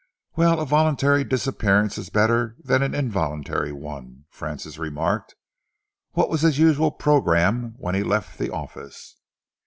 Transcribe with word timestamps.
"Well, 0.35 0.59
a 0.59 0.65
voluntary 0.65 1.23
disappearance 1.23 1.95
is 1.99 2.09
better 2.09 2.55
than 2.57 2.81
an 2.81 2.95
involuntary 2.95 3.71
one," 3.71 4.25
Francis 4.31 4.79
remarked. 4.79 5.35
"What 6.13 6.27
was 6.27 6.41
his 6.41 6.57
usual 6.57 6.89
programme 6.89 7.75
when 7.77 7.93
he 7.93 8.01
left 8.01 8.39
the 8.39 8.49
office?" 8.49 9.17